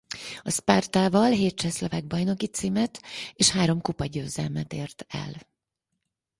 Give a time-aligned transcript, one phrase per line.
[0.41, 3.01] A Spartával hét csehszlovák bajnoki címet
[3.33, 5.35] és három kupagyőzelmet ért el.